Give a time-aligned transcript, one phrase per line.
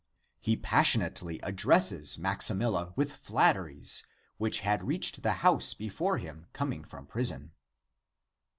[0.39, 4.01] He passionately addresses Maximilla with flatteries,
[4.37, 7.51] which had reached the house before him coming from prison.